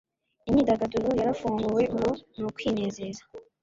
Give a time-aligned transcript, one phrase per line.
[0.49, 2.09] Imyidagaduro yarafunguwe ubu
[2.39, 3.23] nukwinezeza